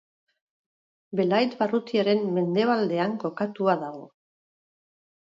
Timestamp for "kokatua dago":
3.25-4.01